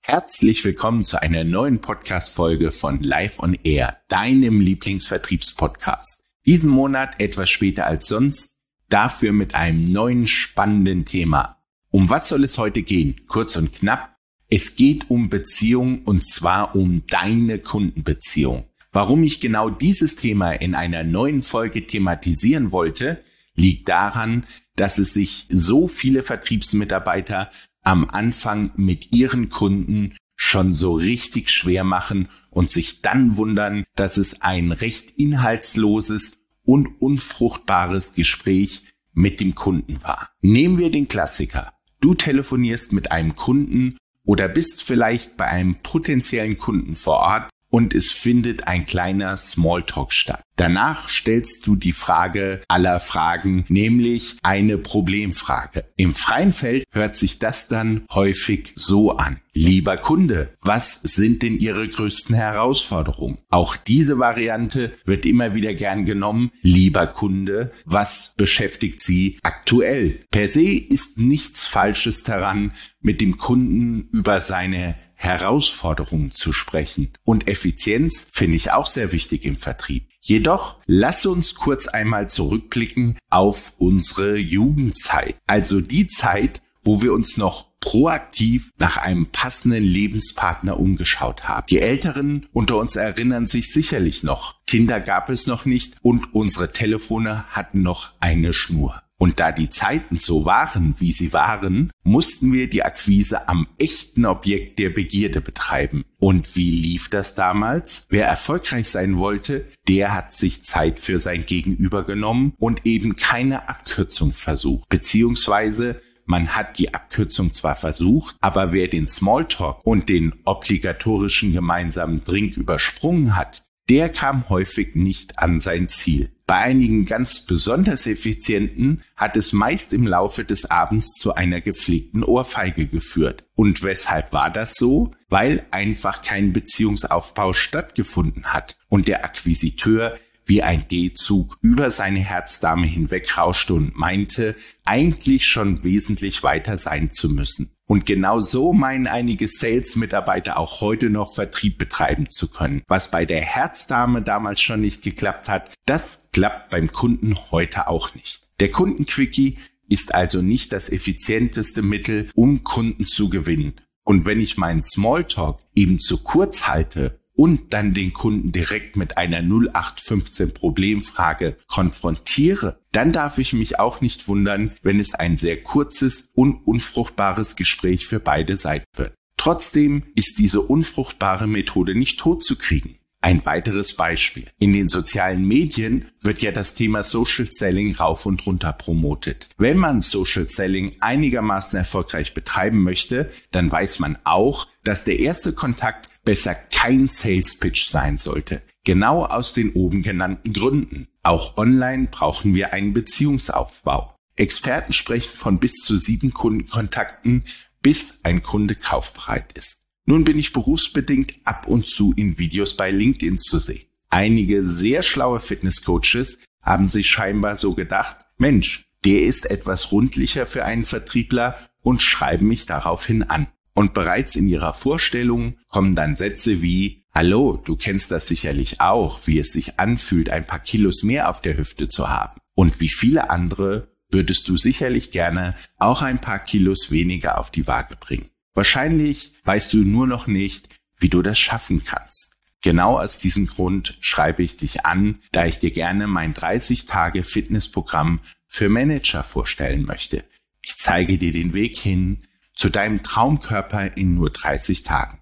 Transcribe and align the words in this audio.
Herzlich 0.00 0.64
willkommen 0.64 1.04
zu 1.04 1.22
einer 1.22 1.44
neuen 1.44 1.80
Podcast-Folge 1.80 2.72
von 2.72 3.00
Live 3.02 3.38
on 3.38 3.56
Air, 3.62 3.98
deinem 4.08 4.60
Lieblingsvertriebspodcast. 4.60 6.24
Diesen 6.44 6.70
Monat 6.70 7.20
etwas 7.20 7.50
später 7.50 7.86
als 7.86 8.08
sonst, 8.08 8.56
dafür 8.88 9.30
mit 9.32 9.54
einem 9.54 9.92
neuen 9.92 10.26
spannenden 10.26 11.04
Thema. 11.04 11.62
Um 11.90 12.10
was 12.10 12.28
soll 12.28 12.42
es 12.42 12.58
heute 12.58 12.82
gehen? 12.82 13.20
Kurz 13.28 13.54
und 13.54 13.72
knapp. 13.72 14.16
Es 14.50 14.74
geht 14.74 15.08
um 15.08 15.28
Beziehung 15.28 16.02
und 16.02 16.24
zwar 16.24 16.74
um 16.74 17.04
deine 17.06 17.60
Kundenbeziehung. 17.60 18.64
Warum 18.96 19.24
ich 19.24 19.40
genau 19.40 19.68
dieses 19.68 20.16
Thema 20.16 20.52
in 20.52 20.74
einer 20.74 21.04
neuen 21.04 21.42
Folge 21.42 21.86
thematisieren 21.86 22.72
wollte, 22.72 23.22
liegt 23.54 23.90
daran, 23.90 24.46
dass 24.74 24.96
es 24.96 25.12
sich 25.12 25.44
so 25.50 25.86
viele 25.86 26.22
Vertriebsmitarbeiter 26.22 27.50
am 27.82 28.08
Anfang 28.08 28.70
mit 28.76 29.12
ihren 29.12 29.50
Kunden 29.50 30.14
schon 30.34 30.72
so 30.72 30.94
richtig 30.94 31.50
schwer 31.50 31.84
machen 31.84 32.30
und 32.48 32.70
sich 32.70 33.02
dann 33.02 33.36
wundern, 33.36 33.84
dass 33.96 34.16
es 34.16 34.40
ein 34.40 34.72
recht 34.72 35.10
inhaltsloses 35.10 36.46
und 36.64 36.98
unfruchtbares 36.98 38.14
Gespräch 38.14 38.94
mit 39.12 39.40
dem 39.40 39.54
Kunden 39.54 40.02
war. 40.04 40.30
Nehmen 40.40 40.78
wir 40.78 40.90
den 40.90 41.06
Klassiker. 41.06 41.74
Du 42.00 42.14
telefonierst 42.14 42.94
mit 42.94 43.12
einem 43.12 43.36
Kunden 43.36 43.98
oder 44.24 44.48
bist 44.48 44.82
vielleicht 44.82 45.36
bei 45.36 45.44
einem 45.44 45.82
potenziellen 45.82 46.56
Kunden 46.56 46.94
vor 46.94 47.18
Ort 47.18 47.50
und 47.70 47.94
es 47.94 48.10
findet 48.10 48.66
ein 48.66 48.84
kleiner 48.84 49.36
Smalltalk 49.36 50.12
statt. 50.12 50.42
Danach 50.56 51.10
stellst 51.10 51.66
du 51.66 51.76
die 51.76 51.92
Frage 51.92 52.62
aller 52.68 52.98
Fragen, 52.98 53.66
nämlich 53.68 54.38
eine 54.42 54.78
Problemfrage. 54.78 55.84
Im 55.96 56.14
freien 56.14 56.54
Feld 56.54 56.84
hört 56.92 57.16
sich 57.16 57.38
das 57.38 57.68
dann 57.68 58.06
häufig 58.10 58.72
so 58.74 59.12
an. 59.12 59.40
Lieber 59.52 59.96
Kunde, 59.96 60.54
was 60.60 61.02
sind 61.02 61.42
denn 61.42 61.58
Ihre 61.58 61.88
größten 61.88 62.34
Herausforderungen? 62.34 63.38
Auch 63.50 63.76
diese 63.76 64.18
Variante 64.18 64.92
wird 65.04 65.26
immer 65.26 65.54
wieder 65.54 65.74
gern 65.74 66.06
genommen. 66.06 66.50
Lieber 66.62 67.06
Kunde, 67.06 67.72
was 67.84 68.32
beschäftigt 68.36 69.02
Sie 69.02 69.38
aktuell? 69.42 70.20
Per 70.30 70.48
se 70.48 70.72
ist 70.72 71.18
nichts 71.18 71.66
Falsches 71.66 72.22
daran, 72.22 72.72
mit 73.00 73.20
dem 73.20 73.36
Kunden 73.36 74.08
über 74.12 74.40
seine 74.40 74.96
Herausforderungen 75.16 76.30
zu 76.30 76.52
sprechen. 76.52 77.12
Und 77.24 77.48
Effizienz 77.48 78.30
finde 78.32 78.56
ich 78.56 78.70
auch 78.70 78.86
sehr 78.86 79.12
wichtig 79.12 79.44
im 79.44 79.56
Vertrieb. 79.56 80.08
Jedoch 80.20 80.78
lass 80.86 81.26
uns 81.26 81.54
kurz 81.54 81.88
einmal 81.88 82.28
zurückblicken 82.28 83.18
auf 83.30 83.74
unsere 83.78 84.36
Jugendzeit. 84.36 85.36
Also 85.46 85.80
die 85.80 86.06
Zeit, 86.06 86.62
wo 86.82 87.02
wir 87.02 87.12
uns 87.12 87.36
noch 87.36 87.66
proaktiv 87.80 88.72
nach 88.78 88.96
einem 88.96 89.26
passenden 89.26 89.84
Lebenspartner 89.84 90.78
umgeschaut 90.78 91.44
haben. 91.44 91.66
Die 91.68 91.78
Älteren 91.78 92.46
unter 92.52 92.78
uns 92.78 92.96
erinnern 92.96 93.46
sich 93.46 93.72
sicherlich 93.72 94.24
noch. 94.24 94.56
Tinder 94.66 95.00
gab 95.00 95.30
es 95.30 95.46
noch 95.46 95.66
nicht 95.66 95.94
und 96.02 96.34
unsere 96.34 96.72
Telefone 96.72 97.44
hatten 97.48 97.82
noch 97.82 98.14
eine 98.18 98.52
Schnur. 98.52 99.02
Und 99.18 99.40
da 99.40 99.50
die 99.50 99.70
Zeiten 99.70 100.18
so 100.18 100.44
waren, 100.44 100.94
wie 100.98 101.12
sie 101.12 101.32
waren, 101.32 101.90
mussten 102.02 102.52
wir 102.52 102.68
die 102.68 102.82
Akquise 102.82 103.48
am 103.48 103.66
echten 103.78 104.26
Objekt 104.26 104.78
der 104.78 104.90
Begierde 104.90 105.40
betreiben. 105.40 106.04
Und 106.18 106.54
wie 106.54 106.70
lief 106.70 107.08
das 107.08 107.34
damals? 107.34 108.06
Wer 108.10 108.26
erfolgreich 108.26 108.90
sein 108.90 109.16
wollte, 109.16 109.66
der 109.88 110.14
hat 110.14 110.34
sich 110.34 110.64
Zeit 110.64 111.00
für 111.00 111.18
sein 111.18 111.46
Gegenüber 111.46 112.04
genommen 112.04 112.52
und 112.58 112.84
eben 112.84 113.16
keine 113.16 113.68
Abkürzung 113.68 114.32
versucht. 114.32 114.88
Beziehungsweise 114.90 116.02
man 116.26 116.56
hat 116.56 116.78
die 116.78 116.92
Abkürzung 116.92 117.52
zwar 117.52 117.76
versucht, 117.76 118.36
aber 118.40 118.72
wer 118.72 118.88
den 118.88 119.08
Smalltalk 119.08 119.78
und 119.84 120.08
den 120.08 120.34
obligatorischen 120.44 121.52
gemeinsamen 121.52 122.24
Drink 122.24 122.56
übersprungen 122.56 123.36
hat, 123.36 123.64
der 123.88 124.08
kam 124.08 124.48
häufig 124.48 124.96
nicht 124.96 125.38
an 125.38 125.60
sein 125.60 125.88
Ziel. 125.88 126.35
Bei 126.48 126.58
einigen 126.58 127.06
ganz 127.06 127.44
besonders 127.44 128.06
effizienten 128.06 129.02
hat 129.16 129.36
es 129.36 129.52
meist 129.52 129.92
im 129.92 130.06
Laufe 130.06 130.44
des 130.44 130.70
Abends 130.70 131.14
zu 131.14 131.34
einer 131.34 131.60
gepflegten 131.60 132.22
Ohrfeige 132.22 132.86
geführt. 132.86 133.44
Und 133.56 133.82
weshalb 133.82 134.32
war 134.32 134.50
das 134.50 134.74
so? 134.74 135.10
Weil 135.28 135.66
einfach 135.72 136.22
kein 136.22 136.52
Beziehungsaufbau 136.52 137.52
stattgefunden 137.52 138.44
hat 138.52 138.78
und 138.88 139.08
der 139.08 139.24
Akquisiteur 139.24 140.16
wie 140.44 140.62
ein 140.62 140.86
D-Zug 140.86 141.58
über 141.62 141.90
seine 141.90 142.20
Herzdame 142.20 142.86
hinweg 142.86 143.36
rauschte 143.36 143.74
und 143.74 143.96
meinte, 143.96 144.54
eigentlich 144.84 145.46
schon 145.46 145.82
wesentlich 145.82 146.44
weiter 146.44 146.78
sein 146.78 147.10
zu 147.10 147.28
müssen. 147.28 147.75
Und 147.88 148.04
genau 148.04 148.40
so 148.40 148.72
meinen 148.72 149.06
einige 149.06 149.46
Sales-Mitarbeiter 149.46 150.58
auch 150.58 150.80
heute 150.80 151.08
noch 151.08 151.32
Vertrieb 151.32 151.78
betreiben 151.78 152.28
zu 152.28 152.48
können. 152.48 152.82
Was 152.88 153.10
bei 153.12 153.24
der 153.24 153.40
Herzdame 153.40 154.22
damals 154.22 154.60
schon 154.60 154.80
nicht 154.80 155.02
geklappt 155.02 155.48
hat, 155.48 155.70
das 155.86 156.30
klappt 156.32 156.70
beim 156.70 156.90
Kunden 156.90 157.36
heute 157.52 157.86
auch 157.86 158.14
nicht. 158.14 158.48
Der 158.58 158.72
Kundenquickie 158.72 159.58
ist 159.88 160.14
also 160.14 160.42
nicht 160.42 160.72
das 160.72 160.90
effizienteste 160.90 161.82
Mittel, 161.82 162.28
um 162.34 162.64
Kunden 162.64 163.06
zu 163.06 163.28
gewinnen. 163.28 163.74
Und 164.02 164.24
wenn 164.24 164.40
ich 164.40 164.56
meinen 164.56 164.82
Smalltalk 164.82 165.58
eben 165.74 166.00
zu 166.00 166.22
kurz 166.22 166.66
halte 166.66 167.20
und 167.36 167.72
dann 167.72 167.94
den 167.94 168.12
Kunden 168.12 168.50
direkt 168.50 168.96
mit 168.96 169.18
einer 169.18 169.42
0815 169.42 170.52
Problemfrage 170.52 171.56
konfrontiere, 171.66 172.80
dann 172.92 173.12
darf 173.12 173.38
ich 173.38 173.52
mich 173.52 173.78
auch 173.78 174.00
nicht 174.00 174.26
wundern, 174.26 174.72
wenn 174.82 174.98
es 174.98 175.14
ein 175.14 175.36
sehr 175.36 175.62
kurzes 175.62 176.30
und 176.34 176.66
unfruchtbares 176.66 177.56
Gespräch 177.56 178.06
für 178.06 178.20
beide 178.20 178.56
Seiten 178.56 178.86
wird. 178.96 179.14
Trotzdem 179.36 180.04
ist 180.14 180.38
diese 180.38 180.62
unfruchtbare 180.62 181.46
Methode 181.46 181.94
nicht 181.94 182.18
totzukriegen. 182.18 182.96
Ein 183.22 183.44
weiteres 183.44 183.96
Beispiel. 183.96 184.44
In 184.58 184.72
den 184.72 184.88
sozialen 184.88 185.44
Medien 185.46 186.06
wird 186.20 186.42
ja 186.42 186.52
das 186.52 186.74
Thema 186.74 187.02
Social 187.02 187.48
Selling 187.50 187.96
rauf 187.96 188.24
und 188.24 188.46
runter 188.46 188.72
promotet. 188.72 189.48
Wenn 189.58 189.78
man 189.78 190.00
Social 190.00 190.46
Selling 190.46 190.96
einigermaßen 191.00 191.76
erfolgreich 191.76 192.34
betreiben 192.34 192.82
möchte, 192.82 193.30
dann 193.50 193.70
weiß 193.72 193.98
man 193.98 194.16
auch, 194.24 194.68
dass 194.84 195.04
der 195.04 195.18
erste 195.18 195.52
Kontakt 195.52 196.08
besser 196.26 196.54
kein 196.54 197.08
Sales 197.08 197.58
Pitch 197.58 197.86
sein 197.86 198.18
sollte. 198.18 198.60
Genau 198.84 199.24
aus 199.24 199.54
den 199.54 199.72
oben 199.72 200.02
genannten 200.02 200.52
Gründen. 200.52 201.08
Auch 201.22 201.56
online 201.56 202.08
brauchen 202.10 202.54
wir 202.54 202.74
einen 202.74 202.92
Beziehungsaufbau. 202.92 204.14
Experten 204.36 204.92
sprechen 204.92 205.38
von 205.38 205.58
bis 205.58 205.76
zu 205.76 205.96
sieben 205.96 206.34
Kundenkontakten, 206.34 207.44
bis 207.80 208.20
ein 208.24 208.42
Kunde 208.42 208.74
kaufbereit 208.74 209.52
ist. 209.54 209.86
Nun 210.04 210.24
bin 210.24 210.38
ich 210.38 210.52
berufsbedingt 210.52 211.36
ab 211.44 211.66
und 211.66 211.86
zu 211.86 212.12
in 212.12 212.38
Videos 212.38 212.76
bei 212.76 212.90
LinkedIn 212.90 213.38
zu 213.38 213.58
sehen. 213.58 213.86
Einige 214.10 214.68
sehr 214.68 215.02
schlaue 215.02 215.40
Fitnesscoaches 215.40 216.40
haben 216.60 216.86
sich 216.86 217.08
scheinbar 217.08 217.56
so 217.56 217.74
gedacht, 217.74 218.18
Mensch, 218.36 218.90
der 219.04 219.22
ist 219.22 219.50
etwas 219.50 219.92
rundlicher 219.92 220.46
für 220.46 220.64
einen 220.64 220.84
Vertriebler 220.84 221.58
und 221.82 222.02
schreiben 222.02 222.48
mich 222.48 222.66
daraufhin 222.66 223.22
an. 223.22 223.46
Und 223.76 223.92
bereits 223.92 224.36
in 224.36 224.48
ihrer 224.48 224.72
Vorstellung 224.72 225.58
kommen 225.68 225.94
dann 225.94 226.16
Sätze 226.16 226.62
wie, 226.62 227.04
Hallo, 227.12 227.60
du 227.62 227.76
kennst 227.76 228.10
das 228.10 228.26
sicherlich 228.26 228.80
auch, 228.80 229.26
wie 229.26 229.38
es 229.38 229.52
sich 229.52 229.78
anfühlt, 229.78 230.30
ein 230.30 230.46
paar 230.46 230.60
Kilos 230.60 231.02
mehr 231.02 231.28
auf 231.28 231.42
der 231.42 231.58
Hüfte 231.58 231.86
zu 231.86 232.08
haben. 232.08 232.40
Und 232.54 232.80
wie 232.80 232.88
viele 232.88 233.28
andere 233.28 233.94
würdest 234.08 234.48
du 234.48 234.56
sicherlich 234.56 235.10
gerne 235.10 235.56
auch 235.76 236.00
ein 236.00 236.22
paar 236.22 236.38
Kilos 236.38 236.90
weniger 236.90 237.38
auf 237.38 237.50
die 237.50 237.66
Waage 237.66 237.96
bringen. 237.96 238.30
Wahrscheinlich 238.54 239.34
weißt 239.44 239.74
du 239.74 239.84
nur 239.84 240.06
noch 240.06 240.26
nicht, 240.26 240.70
wie 240.96 241.10
du 241.10 241.20
das 241.20 241.38
schaffen 241.38 241.84
kannst. 241.84 242.32
Genau 242.62 242.98
aus 242.98 243.18
diesem 243.18 243.46
Grund 243.46 243.98
schreibe 244.00 244.42
ich 244.42 244.56
dich 244.56 244.86
an, 244.86 245.20
da 245.32 245.44
ich 245.44 245.58
dir 245.58 245.70
gerne 245.70 246.06
mein 246.06 246.32
30 246.32 246.86
Tage 246.86 247.24
Fitnessprogramm 247.24 248.20
für 248.46 248.70
Manager 248.70 249.22
vorstellen 249.22 249.82
möchte. 249.82 250.24
Ich 250.62 250.78
zeige 250.78 251.18
dir 251.18 251.32
den 251.32 251.52
Weg 251.52 251.76
hin, 251.76 252.25
zu 252.56 252.70
deinem 252.70 253.02
Traumkörper 253.02 253.96
in 253.96 254.14
nur 254.14 254.30
30 254.30 254.82
Tagen. 254.82 255.20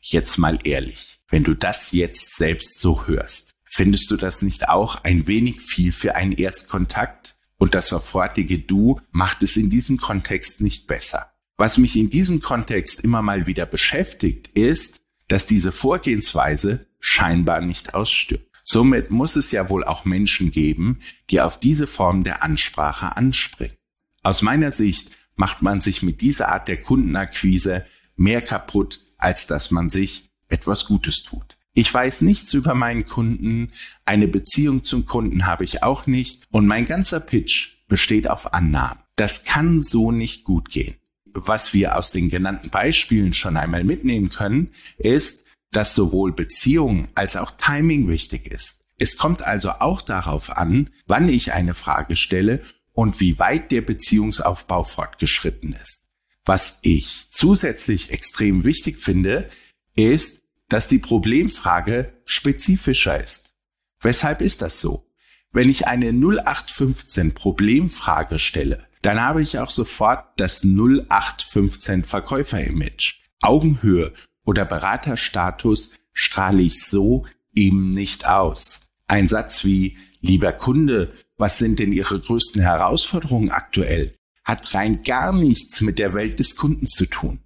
Jetzt 0.00 0.38
mal 0.38 0.58
ehrlich, 0.64 1.20
wenn 1.28 1.44
du 1.44 1.54
das 1.54 1.92
jetzt 1.92 2.34
selbst 2.36 2.80
so 2.80 3.06
hörst, 3.06 3.54
findest 3.64 4.10
du 4.10 4.16
das 4.16 4.42
nicht 4.42 4.68
auch 4.68 5.04
ein 5.04 5.26
wenig 5.26 5.60
viel 5.60 5.92
für 5.92 6.16
einen 6.16 6.32
Erstkontakt? 6.32 7.34
Und 7.58 7.74
das 7.74 7.88
sofortige 7.88 8.58
Du 8.58 9.00
macht 9.10 9.42
es 9.42 9.56
in 9.56 9.70
diesem 9.70 9.96
Kontext 9.96 10.60
nicht 10.60 10.86
besser. 10.86 11.32
Was 11.56 11.78
mich 11.78 11.96
in 11.96 12.10
diesem 12.10 12.40
Kontext 12.40 13.02
immer 13.02 13.22
mal 13.22 13.46
wieder 13.46 13.64
beschäftigt, 13.64 14.48
ist, 14.48 15.00
dass 15.28 15.46
diese 15.46 15.72
Vorgehensweise 15.72 16.86
scheinbar 17.00 17.62
nicht 17.62 17.94
ausstirbt. 17.94 18.46
Somit 18.62 19.10
muss 19.10 19.36
es 19.36 19.52
ja 19.52 19.70
wohl 19.70 19.84
auch 19.84 20.04
Menschen 20.04 20.50
geben, 20.50 21.00
die 21.30 21.40
auf 21.40 21.58
diese 21.58 21.86
Form 21.86 22.24
der 22.24 22.42
Ansprache 22.42 23.16
anspringen. 23.16 23.76
Aus 24.22 24.42
meiner 24.42 24.70
Sicht 24.70 25.10
macht 25.36 25.62
man 25.62 25.80
sich 25.80 26.02
mit 26.02 26.20
dieser 26.20 26.48
Art 26.48 26.68
der 26.68 26.80
Kundenakquise 26.80 27.84
mehr 28.16 28.42
kaputt, 28.42 29.00
als 29.18 29.46
dass 29.46 29.70
man 29.70 29.88
sich 29.88 30.30
etwas 30.48 30.86
Gutes 30.86 31.22
tut. 31.22 31.56
Ich 31.74 31.92
weiß 31.92 32.22
nichts 32.22 32.54
über 32.54 32.74
meinen 32.74 33.04
Kunden, 33.04 33.68
eine 34.06 34.28
Beziehung 34.28 34.84
zum 34.84 35.04
Kunden 35.04 35.46
habe 35.46 35.64
ich 35.64 35.82
auch 35.82 36.06
nicht 36.06 36.44
und 36.50 36.66
mein 36.66 36.86
ganzer 36.86 37.20
Pitch 37.20 37.76
besteht 37.86 38.30
auf 38.30 38.54
Annahmen. 38.54 39.00
Das 39.14 39.44
kann 39.44 39.84
so 39.84 40.10
nicht 40.10 40.44
gut 40.44 40.70
gehen. 40.70 40.96
Was 41.24 41.74
wir 41.74 41.96
aus 41.96 42.12
den 42.12 42.30
genannten 42.30 42.70
Beispielen 42.70 43.34
schon 43.34 43.58
einmal 43.58 43.84
mitnehmen 43.84 44.30
können, 44.30 44.70
ist, 44.96 45.44
dass 45.70 45.94
sowohl 45.94 46.32
Beziehung 46.32 47.08
als 47.14 47.36
auch 47.36 47.50
Timing 47.50 48.08
wichtig 48.08 48.46
ist. 48.46 48.84
Es 48.98 49.18
kommt 49.18 49.42
also 49.42 49.70
auch 49.72 50.00
darauf 50.00 50.56
an, 50.56 50.88
wann 51.06 51.28
ich 51.28 51.52
eine 51.52 51.74
Frage 51.74 52.16
stelle 52.16 52.62
und 52.96 53.20
wie 53.20 53.38
weit 53.38 53.70
der 53.72 53.82
Beziehungsaufbau 53.82 54.82
fortgeschritten 54.82 55.74
ist. 55.74 56.06
Was 56.46 56.78
ich 56.80 57.28
zusätzlich 57.30 58.10
extrem 58.10 58.64
wichtig 58.64 58.98
finde, 58.98 59.50
ist, 59.94 60.44
dass 60.70 60.88
die 60.88 60.98
Problemfrage 60.98 62.14
spezifischer 62.24 63.22
ist. 63.22 63.52
Weshalb 64.00 64.40
ist 64.40 64.62
das 64.62 64.80
so? 64.80 65.06
Wenn 65.52 65.68
ich 65.68 65.86
eine 65.86 66.08
0815 66.08 67.34
Problemfrage 67.34 68.38
stelle, 68.38 68.86
dann 69.02 69.20
habe 69.20 69.42
ich 69.42 69.58
auch 69.58 69.70
sofort 69.70 70.28
das 70.40 70.64
0815 70.64 72.02
Verkäufer-Image. 72.02 73.20
Augenhöhe 73.42 74.14
oder 74.44 74.64
Beraterstatus 74.64 75.92
strahle 76.14 76.62
ich 76.62 76.82
so 76.82 77.26
eben 77.54 77.90
nicht 77.90 78.26
aus. 78.26 78.80
Ein 79.06 79.28
Satz 79.28 79.64
wie, 79.64 79.98
lieber 80.22 80.52
Kunde, 80.52 81.12
was 81.38 81.58
sind 81.58 81.78
denn 81.78 81.92
Ihre 81.92 82.20
größten 82.20 82.62
Herausforderungen 82.62 83.50
aktuell, 83.50 84.14
hat 84.44 84.74
rein 84.74 85.02
gar 85.02 85.32
nichts 85.32 85.80
mit 85.80 85.98
der 85.98 86.14
Welt 86.14 86.38
des 86.38 86.56
Kunden 86.56 86.86
zu 86.86 87.06
tun. 87.06 87.40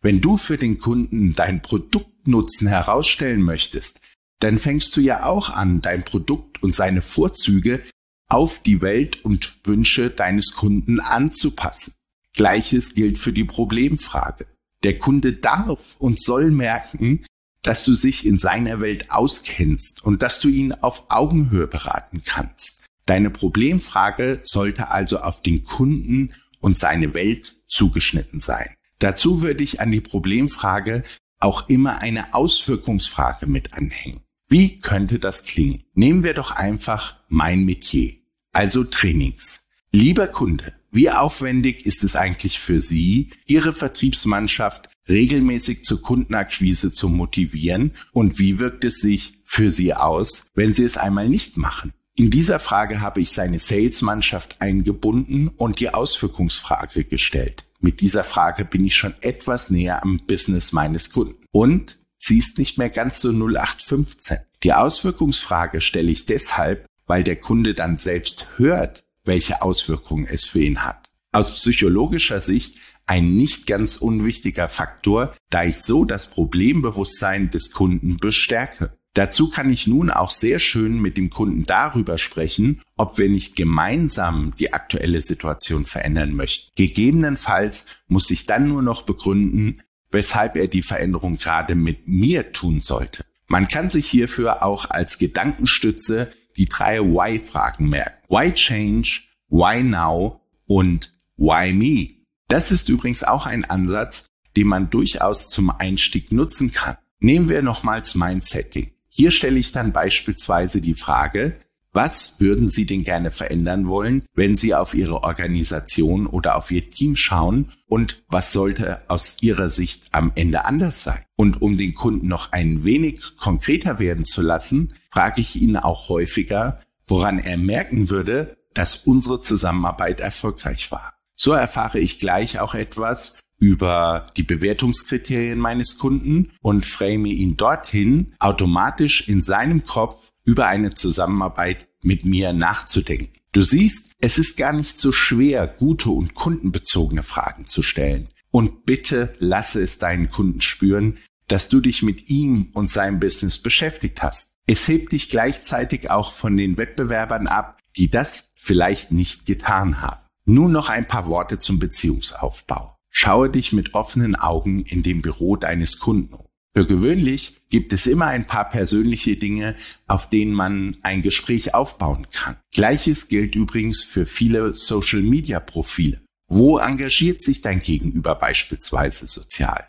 Wenn 0.00 0.20
du 0.20 0.36
für 0.36 0.56
den 0.56 0.78
Kunden 0.78 1.34
dein 1.34 1.62
Produktnutzen 1.62 2.68
herausstellen 2.68 3.42
möchtest, 3.42 4.00
dann 4.40 4.58
fängst 4.58 4.96
du 4.96 5.00
ja 5.00 5.24
auch 5.24 5.50
an, 5.50 5.80
dein 5.80 6.04
Produkt 6.04 6.62
und 6.62 6.74
seine 6.74 7.02
Vorzüge 7.02 7.82
auf 8.28 8.62
die 8.62 8.80
Welt 8.80 9.24
und 9.24 9.58
Wünsche 9.64 10.10
deines 10.10 10.52
Kunden 10.52 11.00
anzupassen. 11.00 11.94
Gleiches 12.34 12.94
gilt 12.94 13.18
für 13.18 13.32
die 13.32 13.44
Problemfrage. 13.44 14.46
Der 14.82 14.98
Kunde 14.98 15.32
darf 15.32 15.96
und 15.98 16.20
soll 16.20 16.50
merken, 16.50 17.24
dass 17.62 17.82
du 17.84 17.94
sich 17.94 18.26
in 18.26 18.38
seiner 18.38 18.80
Welt 18.80 19.10
auskennst 19.10 20.04
und 20.04 20.22
dass 20.22 20.40
du 20.40 20.48
ihn 20.48 20.72
auf 20.72 21.10
Augenhöhe 21.10 21.66
beraten 21.66 22.22
kannst. 22.24 22.75
Deine 23.06 23.30
Problemfrage 23.30 24.40
sollte 24.42 24.88
also 24.90 25.18
auf 25.18 25.40
den 25.40 25.64
Kunden 25.64 26.32
und 26.60 26.76
seine 26.76 27.14
Welt 27.14 27.56
zugeschnitten 27.68 28.40
sein. 28.40 28.70
Dazu 28.98 29.42
würde 29.42 29.62
ich 29.62 29.80
an 29.80 29.92
die 29.92 30.00
Problemfrage 30.00 31.04
auch 31.38 31.68
immer 31.68 32.00
eine 32.00 32.34
Auswirkungsfrage 32.34 33.46
mit 33.46 33.74
anhängen. 33.74 34.20
Wie 34.48 34.80
könnte 34.80 35.18
das 35.18 35.44
klingen? 35.44 35.84
Nehmen 35.94 36.24
wir 36.24 36.34
doch 36.34 36.50
einfach 36.50 37.16
mein 37.28 37.64
Metier, 37.64 38.14
also 38.52 38.84
Trainings. 38.84 39.68
Lieber 39.92 40.28
Kunde, 40.28 40.72
wie 40.90 41.10
aufwendig 41.10 41.84
ist 41.86 42.04
es 42.04 42.16
eigentlich 42.16 42.58
für 42.58 42.80
Sie, 42.80 43.30
Ihre 43.46 43.72
Vertriebsmannschaft 43.72 44.88
regelmäßig 45.08 45.84
zur 45.84 46.02
Kundenakquise 46.02 46.90
zu 46.90 47.08
motivieren 47.08 47.92
und 48.12 48.38
wie 48.38 48.58
wirkt 48.58 48.84
es 48.84 49.00
sich 49.00 49.38
für 49.44 49.70
Sie 49.70 49.94
aus, 49.94 50.48
wenn 50.54 50.72
Sie 50.72 50.84
es 50.84 50.96
einmal 50.96 51.28
nicht 51.28 51.56
machen? 51.56 51.92
In 52.18 52.30
dieser 52.30 52.60
Frage 52.60 53.02
habe 53.02 53.20
ich 53.20 53.30
seine 53.30 53.58
Salesmannschaft 53.58 54.62
eingebunden 54.62 55.48
und 55.48 55.80
die 55.80 55.92
Auswirkungsfrage 55.92 57.04
gestellt. 57.04 57.66
Mit 57.78 58.00
dieser 58.00 58.24
Frage 58.24 58.64
bin 58.64 58.86
ich 58.86 58.96
schon 58.96 59.14
etwas 59.20 59.70
näher 59.70 60.02
am 60.02 60.20
Business 60.26 60.72
meines 60.72 61.12
Kunden. 61.12 61.44
Und 61.52 61.98
sie 62.18 62.38
ist 62.38 62.56
nicht 62.56 62.78
mehr 62.78 62.88
ganz 62.88 63.20
so 63.20 63.28
0815. 63.28 64.38
Die 64.62 64.72
Auswirkungsfrage 64.72 65.82
stelle 65.82 66.10
ich 66.10 66.24
deshalb, 66.24 66.86
weil 67.06 67.22
der 67.22 67.36
Kunde 67.36 67.74
dann 67.74 67.98
selbst 67.98 68.46
hört, 68.56 69.04
welche 69.24 69.60
Auswirkungen 69.60 70.26
es 70.26 70.46
für 70.46 70.60
ihn 70.60 70.84
hat. 70.84 71.10
Aus 71.32 71.54
psychologischer 71.54 72.40
Sicht 72.40 72.78
ein 73.04 73.36
nicht 73.36 73.66
ganz 73.66 73.96
unwichtiger 73.96 74.68
Faktor, 74.68 75.28
da 75.50 75.64
ich 75.64 75.82
so 75.82 76.06
das 76.06 76.30
Problembewusstsein 76.30 77.50
des 77.50 77.72
Kunden 77.72 78.16
bestärke. 78.16 78.96
Dazu 79.16 79.48
kann 79.48 79.72
ich 79.72 79.86
nun 79.86 80.10
auch 80.10 80.30
sehr 80.30 80.58
schön 80.58 81.00
mit 81.00 81.16
dem 81.16 81.30
Kunden 81.30 81.64
darüber 81.64 82.18
sprechen, 82.18 82.82
ob 82.98 83.16
wir 83.16 83.30
nicht 83.30 83.56
gemeinsam 83.56 84.52
die 84.58 84.74
aktuelle 84.74 85.22
Situation 85.22 85.86
verändern 85.86 86.34
möchten. 86.34 86.70
Gegebenenfalls 86.74 87.86
muss 88.08 88.28
ich 88.30 88.44
dann 88.44 88.68
nur 88.68 88.82
noch 88.82 89.04
begründen, 89.04 89.80
weshalb 90.10 90.56
er 90.56 90.68
die 90.68 90.82
Veränderung 90.82 91.36
gerade 91.36 91.74
mit 91.74 92.06
mir 92.06 92.52
tun 92.52 92.82
sollte. 92.82 93.24
Man 93.46 93.68
kann 93.68 93.88
sich 93.88 94.06
hierfür 94.06 94.62
auch 94.62 94.90
als 94.90 95.16
Gedankenstütze 95.16 96.28
die 96.58 96.66
drei 96.66 97.00
Why-Fragen 97.00 97.88
merken. 97.88 98.22
Why 98.28 98.52
change? 98.52 99.22
Why 99.48 99.82
now? 99.82 100.42
Und 100.66 101.16
Why 101.38 101.72
me? 101.72 102.22
Das 102.48 102.70
ist 102.70 102.90
übrigens 102.90 103.24
auch 103.24 103.46
ein 103.46 103.64
Ansatz, 103.64 104.26
den 104.58 104.66
man 104.66 104.90
durchaus 104.90 105.48
zum 105.48 105.70
Einstieg 105.70 106.32
nutzen 106.32 106.70
kann. 106.70 106.98
Nehmen 107.18 107.48
wir 107.48 107.62
nochmals 107.62 108.14
mein 108.14 108.42
Setting. 108.42 108.90
Hier 109.16 109.30
stelle 109.30 109.58
ich 109.58 109.72
dann 109.72 109.94
beispielsweise 109.94 110.82
die 110.82 110.92
Frage, 110.92 111.56
was 111.90 112.38
würden 112.38 112.68
Sie 112.68 112.84
denn 112.84 113.02
gerne 113.02 113.30
verändern 113.30 113.88
wollen, 113.88 114.26
wenn 114.34 114.56
Sie 114.56 114.74
auf 114.74 114.92
Ihre 114.92 115.22
Organisation 115.22 116.26
oder 116.26 116.54
auf 116.54 116.70
Ihr 116.70 116.90
Team 116.90 117.16
schauen 117.16 117.70
und 117.88 118.22
was 118.28 118.52
sollte 118.52 119.00
aus 119.08 119.38
Ihrer 119.40 119.70
Sicht 119.70 120.02
am 120.12 120.32
Ende 120.34 120.66
anders 120.66 121.02
sein? 121.02 121.24
Und 121.34 121.62
um 121.62 121.78
den 121.78 121.94
Kunden 121.94 122.28
noch 122.28 122.52
ein 122.52 122.84
wenig 122.84 123.38
konkreter 123.38 123.98
werden 123.98 124.26
zu 124.26 124.42
lassen, 124.42 124.92
frage 125.10 125.40
ich 125.40 125.56
ihn 125.56 125.78
auch 125.78 126.10
häufiger, 126.10 126.82
woran 127.06 127.38
er 127.38 127.56
merken 127.56 128.10
würde, 128.10 128.58
dass 128.74 129.06
unsere 129.06 129.40
Zusammenarbeit 129.40 130.20
erfolgreich 130.20 130.92
war. 130.92 131.14
So 131.36 131.52
erfahre 131.52 132.00
ich 132.00 132.18
gleich 132.18 132.60
auch 132.60 132.74
etwas 132.74 133.38
über 133.58 134.26
die 134.36 134.42
Bewertungskriterien 134.42 135.58
meines 135.58 135.98
Kunden 135.98 136.52
und 136.60 136.84
frame 136.84 137.26
ihn 137.26 137.56
dorthin, 137.56 138.34
automatisch 138.38 139.28
in 139.28 139.42
seinem 139.42 139.84
Kopf 139.84 140.32
über 140.44 140.66
eine 140.66 140.92
Zusammenarbeit 140.92 141.88
mit 142.02 142.24
mir 142.24 142.52
nachzudenken. 142.52 143.32
Du 143.52 143.62
siehst, 143.62 144.12
es 144.20 144.38
ist 144.38 144.56
gar 144.56 144.72
nicht 144.72 144.98
so 144.98 145.12
schwer, 145.12 145.66
gute 145.66 146.10
und 146.10 146.34
kundenbezogene 146.34 147.22
Fragen 147.22 147.66
zu 147.66 147.82
stellen. 147.82 148.28
Und 148.50 148.84
bitte 148.84 149.34
lasse 149.38 149.82
es 149.82 149.98
deinen 149.98 150.30
Kunden 150.30 150.60
spüren, 150.60 151.18
dass 151.48 151.68
du 151.68 151.80
dich 151.80 152.02
mit 152.02 152.28
ihm 152.28 152.70
und 152.74 152.90
seinem 152.90 153.20
Business 153.20 153.58
beschäftigt 153.58 154.22
hast. 154.22 154.56
Es 154.66 154.86
hebt 154.88 155.12
dich 155.12 155.30
gleichzeitig 155.30 156.10
auch 156.10 156.32
von 156.32 156.56
den 156.56 156.76
Wettbewerbern 156.76 157.46
ab, 157.46 157.78
die 157.96 158.10
das 158.10 158.52
vielleicht 158.56 159.12
nicht 159.12 159.46
getan 159.46 160.02
haben. 160.02 160.20
Nun 160.44 160.72
noch 160.72 160.88
ein 160.88 161.08
paar 161.08 161.26
Worte 161.26 161.58
zum 161.58 161.78
Beziehungsaufbau. 161.78 162.95
Schaue 163.18 163.48
dich 163.48 163.72
mit 163.72 163.94
offenen 163.94 164.36
Augen 164.36 164.80
in 164.80 165.02
dem 165.02 165.22
Büro 165.22 165.56
deines 165.56 166.00
Kunden 166.00 166.34
um. 166.34 166.44
Für 166.74 166.84
gewöhnlich 166.84 167.62
gibt 167.70 167.94
es 167.94 168.04
immer 168.04 168.26
ein 168.26 168.46
paar 168.46 168.68
persönliche 168.68 169.38
Dinge, 169.38 169.74
auf 170.06 170.28
denen 170.28 170.52
man 170.52 170.98
ein 171.00 171.22
Gespräch 171.22 171.72
aufbauen 171.72 172.26
kann. 172.30 172.58
Gleiches 172.74 173.28
gilt 173.28 173.54
übrigens 173.54 174.02
für 174.02 174.26
viele 174.26 174.74
Social-Media-Profile. 174.74 176.20
Wo 176.46 176.76
engagiert 176.76 177.40
sich 177.40 177.62
dein 177.62 177.80
Gegenüber 177.80 178.34
beispielsweise 178.34 179.26
sozial? 179.28 179.88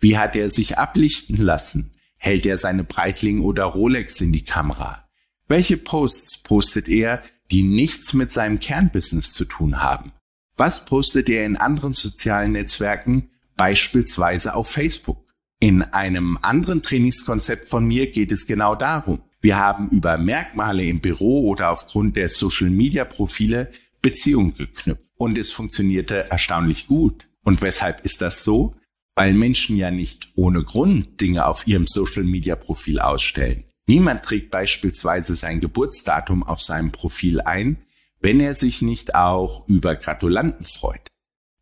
Wie 0.00 0.18
hat 0.18 0.34
er 0.34 0.50
sich 0.50 0.76
ablichten 0.76 1.36
lassen? 1.36 1.92
Hält 2.16 2.44
er 2.44 2.56
seine 2.56 2.82
Breitling 2.82 3.42
oder 3.42 3.66
Rolex 3.66 4.20
in 4.20 4.32
die 4.32 4.42
Kamera? 4.42 5.08
Welche 5.46 5.76
Posts 5.76 6.42
postet 6.42 6.88
er, 6.88 7.22
die 7.52 7.62
nichts 7.62 8.14
mit 8.14 8.32
seinem 8.32 8.58
Kernbusiness 8.58 9.32
zu 9.32 9.44
tun 9.44 9.80
haben. 9.80 10.10
Was 10.56 10.84
postet 10.84 11.28
er 11.28 11.44
in 11.46 11.56
anderen 11.56 11.94
sozialen 11.94 12.52
Netzwerken, 12.52 13.30
beispielsweise 13.56 14.54
auf 14.54 14.70
Facebook? 14.70 15.24
In 15.58 15.82
einem 15.82 16.38
anderen 16.42 16.82
Trainingskonzept 16.82 17.68
von 17.68 17.84
mir 17.84 18.10
geht 18.10 18.30
es 18.30 18.46
genau 18.46 18.76
darum. 18.76 19.20
Wir 19.40 19.58
haben 19.58 19.88
über 19.90 20.16
Merkmale 20.16 20.84
im 20.84 21.00
Büro 21.00 21.48
oder 21.48 21.70
aufgrund 21.70 22.16
der 22.16 22.28
Social-Media-Profile 22.28 23.70
Beziehungen 24.00 24.54
geknüpft 24.54 25.12
und 25.16 25.38
es 25.38 25.50
funktionierte 25.50 26.30
erstaunlich 26.30 26.86
gut. 26.86 27.26
Und 27.42 27.60
weshalb 27.60 28.04
ist 28.04 28.22
das 28.22 28.44
so? 28.44 28.76
Weil 29.16 29.34
Menschen 29.34 29.76
ja 29.76 29.90
nicht 29.90 30.28
ohne 30.36 30.62
Grund 30.62 31.20
Dinge 31.20 31.46
auf 31.46 31.66
ihrem 31.66 31.86
Social-Media-Profil 31.86 33.00
ausstellen. 33.00 33.64
Niemand 33.86 34.22
trägt 34.22 34.50
beispielsweise 34.50 35.34
sein 35.34 35.60
Geburtsdatum 35.60 36.42
auf 36.42 36.62
seinem 36.62 36.92
Profil 36.92 37.40
ein, 37.40 37.78
wenn 38.24 38.40
er 38.40 38.54
sich 38.54 38.80
nicht 38.80 39.14
auch 39.14 39.68
über 39.68 39.96
Gratulanten 39.96 40.64
freut. 40.64 41.08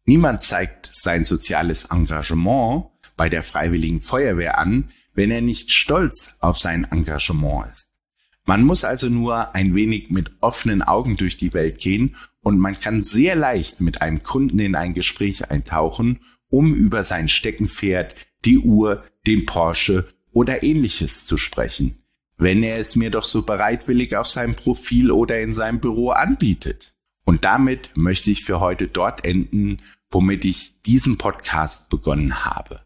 Niemand 0.05 0.43
zeigt 0.43 0.93
sein 0.95 1.25
soziales 1.25 1.87
Engagement 1.87 2.85
bei 3.17 3.29
der 3.29 3.43
Freiwilligen 3.43 3.99
Feuerwehr 3.99 4.59
an, 4.59 4.89
wenn 5.13 5.33
er 5.33 5.41
nicht 5.41 5.73
stolz 5.73 6.37
auf 6.39 6.61
sein 6.61 6.85
Engagement 6.85 7.73
ist. 7.73 7.97
Man 8.45 8.63
muss 8.63 8.85
also 8.85 9.09
nur 9.09 9.57
ein 9.57 9.75
wenig 9.75 10.11
mit 10.11 10.31
offenen 10.41 10.83
Augen 10.83 11.17
durch 11.17 11.37
die 11.37 11.53
Welt 11.53 11.81
gehen 11.81 12.15
und 12.43 12.61
man 12.61 12.79
kann 12.79 13.03
sehr 13.03 13.35
leicht 13.35 13.81
mit 13.81 14.01
einem 14.01 14.23
Kunden 14.23 14.61
in 14.61 14.77
ein 14.77 14.95
Gespräch 14.95 15.51
eintauchen, 15.51 16.21
um 16.49 16.77
über 16.77 17.03
sein 17.03 17.29
Steckenpferd, 17.29 18.15
die 18.45 18.61
Uhr, 18.61 19.03
den 19.27 19.47
Porsche 19.47 20.07
oder 20.31 20.63
ähnliches 20.63 21.25
zu 21.25 21.39
sprechen, 21.39 22.02
wenn 22.37 22.63
er 22.63 22.79
es 22.79 22.97
mir 22.97 23.11
doch 23.11 23.25
so 23.25 23.43
bereitwillig 23.43 24.17
auf 24.17 24.27
seinem 24.27 24.57
Profil 24.57 25.11
oder 25.11 25.41
in 25.41 25.55
seinem 25.55 25.81
Büro 25.81 26.11
anbietet. 26.11 26.95
Und 27.25 27.45
damit 27.45 27.91
möchte 27.95 28.31
ich 28.31 28.45
für 28.45 28.61
heute 28.61 28.89
dort 28.89 29.25
enden, 29.25 29.81
womit 30.11 30.45
ich 30.45 30.83
diesen 30.83 31.19
Podcast 31.19 31.89
begonnen 31.89 32.45
habe. 32.45 32.83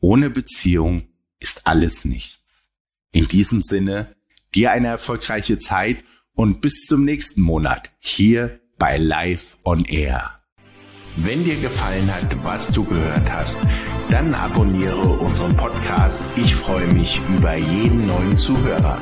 Ohne 0.00 0.30
Beziehung 0.30 1.08
ist 1.40 1.66
alles 1.66 2.04
nichts. 2.04 2.68
In 3.12 3.26
diesem 3.26 3.62
Sinne, 3.62 4.14
dir 4.54 4.70
eine 4.70 4.88
erfolgreiche 4.88 5.58
Zeit 5.58 6.04
und 6.34 6.60
bis 6.60 6.84
zum 6.86 7.04
nächsten 7.04 7.42
Monat 7.42 7.90
hier 7.98 8.60
bei 8.78 8.96
Live 8.96 9.58
on 9.64 9.84
Air. 9.84 10.40
Wenn 11.16 11.44
dir 11.44 11.60
gefallen 11.60 12.12
hat, 12.14 12.44
was 12.44 12.68
du 12.72 12.84
gehört 12.84 13.30
hast, 13.30 13.58
dann 14.10 14.34
abonniere 14.34 14.96
unseren 14.96 15.56
Podcast. 15.56 16.20
Ich 16.36 16.54
freue 16.54 16.86
mich 16.92 17.20
über 17.28 17.54
jeden 17.54 18.06
neuen 18.06 18.36
Zuhörer. 18.36 18.98